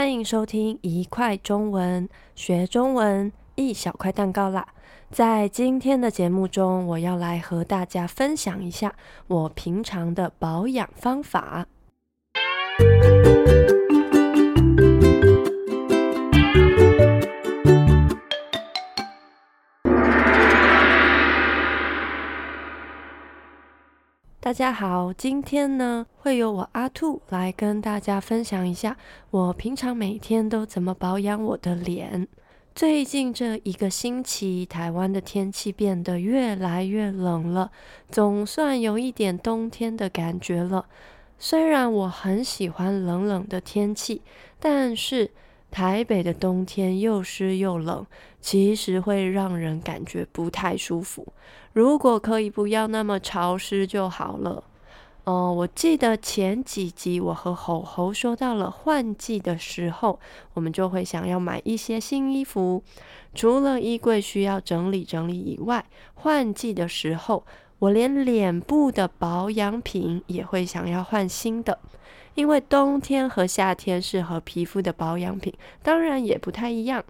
[0.00, 4.66] 欢迎收听一块中文，学中文一小块蛋糕啦！
[5.10, 8.94] 在今天的节目中，我要来和大家分享一下
[9.26, 11.66] 我平常的保养方法。
[24.50, 28.96] 大家好，今天呢，会由我阿兔来跟大家分享一下
[29.30, 32.26] 我平常每天都怎么保养我的脸。
[32.74, 37.70] 最近这一个星期，台湾的天气变得越来越冷了，
[38.10, 40.86] 总算有一点冬天的感觉了。
[41.38, 44.22] 虽然我很喜欢冷冷的天气，
[44.58, 45.30] 但是
[45.70, 48.04] 台北的冬天又湿又冷，
[48.40, 51.26] 其实会让人感觉不太舒服。
[51.72, 54.64] 如果可以不要那么潮湿就好了。
[55.24, 60.18] 哦，我记得前几集我和猴猴说到了换季的时候，
[60.54, 62.82] 我们就会想要买一些新衣服。
[63.34, 65.84] 除了衣柜需要整理整理以外，
[66.14, 67.44] 换季的时候，
[67.80, 71.78] 我连脸部的保养品也会想要换新的。
[72.36, 77.04] 因为冬天和夏天适合皮肤的保养品，当然也不太一样。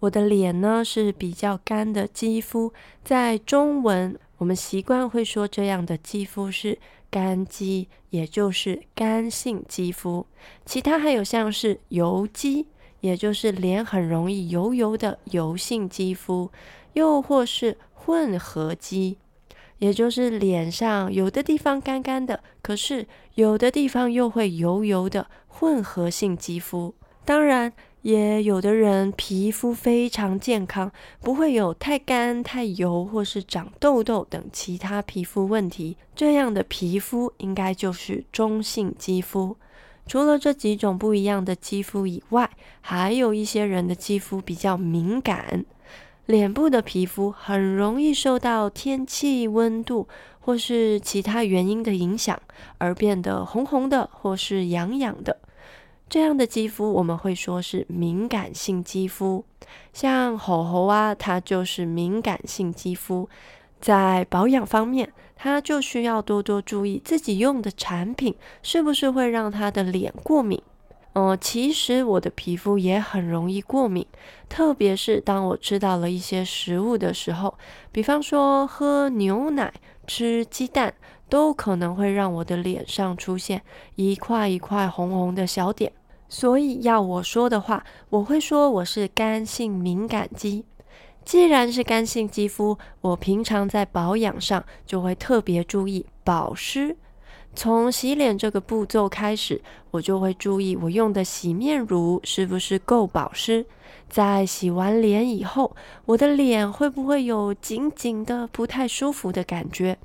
[0.00, 2.72] 我的脸呢是比较干的肌肤，
[3.04, 6.78] 在中文我们习惯会说这样的肌肤是
[7.08, 10.26] 干肌，也就是干性肌肤。
[10.66, 12.66] 其他还有像是油肌，
[13.00, 16.50] 也就是脸很容易油油的油性肌肤，
[16.94, 19.18] 又或是混合肌，
[19.78, 26.94] 也就是脸上有的地方干干的，可是有的地方又会油油的混合性肌肤。
[27.24, 27.72] 当然。
[28.02, 30.90] 也有的人皮肤非常健康，
[31.20, 35.96] 不会有太干、太油或是长痘痘等其他皮肤问题。
[36.14, 39.56] 这样的皮肤应该就是中性肌肤。
[40.06, 42.48] 除了这几种不一样的肌肤以外，
[42.80, 45.66] 还有一些人的肌肤比较敏感，
[46.28, 50.06] 脸部的皮肤很容易受到天气、温度
[50.40, 52.38] 或是其他原因的影响，
[52.76, 55.38] 而变得红红的或是痒痒的。
[56.06, 59.42] 这样的肌肤我们会说是敏感性肌肤，
[59.94, 63.26] 像猴猴啊，它就是敏感性肌肤。
[63.80, 70.60] 在保养方面，它就需要多多注意自己用的产品是不是会让它的脸过敏。
[71.14, 74.06] 呃、其实我的皮肤也很容易过敏，
[74.48, 77.58] 特别是当我吃到了一些食物的时候，
[77.90, 79.72] 比方说喝牛奶、
[80.06, 80.94] 吃鸡蛋，
[81.28, 83.62] 都可能会让我的脸上出现
[83.96, 85.92] 一块一块红红的小点。
[86.28, 90.64] 所以要我说的话，我会说我是干性敏感肌。
[91.24, 96.96] 既然是干性肌肤，我平常在保养上就会特别注意保湿。
[97.54, 99.60] 从洗脸这个步骤开始，
[99.90, 103.66] 我就会注意我用的洗面乳是不是够保湿。
[104.08, 105.74] 在洗完脸以后，
[106.06, 109.98] 我的脸会不会有紧紧的、不太舒服的感觉？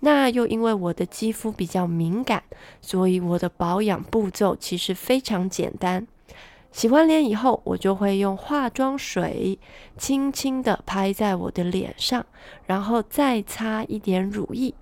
[0.00, 2.42] 那又因为我的肌肤比较敏感，
[2.80, 6.06] 所以我的保养步骤其实非常简单。
[6.70, 9.58] 洗完脸以后，我就会用化妆水
[9.96, 12.24] 轻轻地拍在我的脸上，
[12.66, 14.74] 然后再擦一点乳液。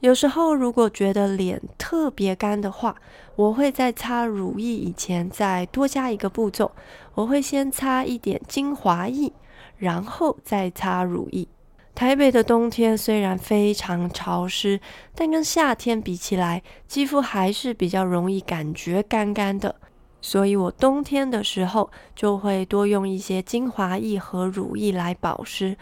[0.00, 2.94] 有时候如果觉得脸特别干的话，
[3.34, 6.70] 我会在擦乳液以前再多加一个步骤，
[7.14, 9.32] 我会先擦一点精华液，
[9.76, 11.48] 然后再擦乳液。
[11.96, 14.80] 台北的冬天虽然非常潮湿，
[15.16, 19.74] 但跟夏天比起来，肌肤还是比较容易感觉干干的。
[20.20, 25.76] 所以我冬天的时候就会多用一些精华液和乳液来保湿。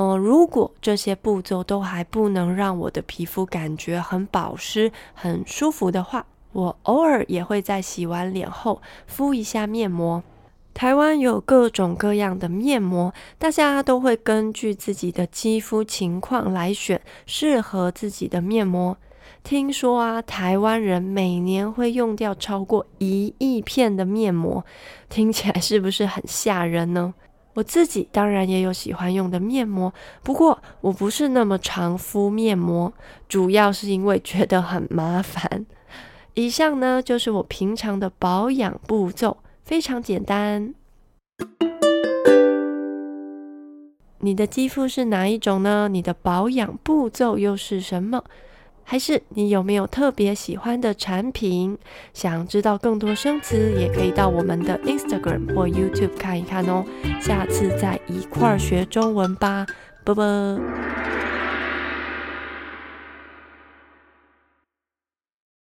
[0.00, 10.22] 嗯，如果这些步骤都还不能让我的皮肤感觉很保湿、很舒服的话，我偶尔也会在洗完脸后敷一下面膜。
[10.72, 18.96] 台湾有各种各样的面膜，大家都会根据自己的肌肤情况来选适合自己的面膜。
[19.42, 24.64] 听说啊，台湾人每年会用掉超过一亿片的面膜，
[25.08, 27.14] 听起来是不是很吓人呢？
[27.54, 29.92] 我自己当然也有喜欢用的面膜，
[30.22, 32.92] 不过我不是那么常敷面膜，
[33.28, 35.66] 主要是因为觉得很麻烦。
[36.34, 39.38] 以上呢，就是我平常的保养步骤。
[39.64, 40.72] 非常简单。
[44.20, 45.88] 你的肌肤是哪一种呢？
[45.90, 48.24] 你的保养步骤又是什么？
[48.90, 51.76] 还是你有没有特别喜欢的产品？
[52.14, 56.82] 想知道更多生词，也可以到我们的 Instagram 或 YouTube 看一看哦。
[57.20, 59.66] 下次再一块儿学中文吧，
[60.04, 60.24] 啵啵。